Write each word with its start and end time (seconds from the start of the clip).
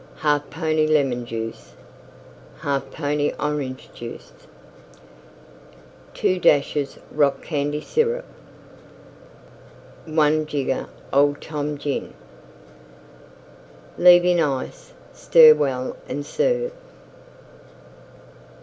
1/2 0.21 0.49
pony 0.49 0.87
Lemon 0.87 1.27
Juice. 1.27 1.73
1/2 2.61 2.89
pony 2.91 3.31
Orange 3.39 3.87
Juice. 3.93 4.31
2 6.15 6.39
dashes 6.39 6.97
Rock 7.11 7.43
Candy 7.43 7.81
Syrup. 7.81 8.25
1 10.07 10.47
jigger 10.47 10.87
Old 11.13 11.39
Tom 11.39 11.77
Gin. 11.77 12.15
Leave 13.99 14.25
in 14.25 14.39
Ice; 14.39 14.93
stir 15.13 15.53
well 15.53 15.95
and 16.09 16.25
serve. 16.25 16.71